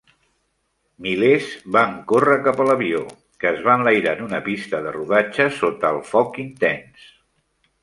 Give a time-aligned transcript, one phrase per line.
[1.07, 3.03] Milers van córrer cap a l'avió,
[3.45, 7.09] que es va enlairar en una pista de rodatge sota el foc intens.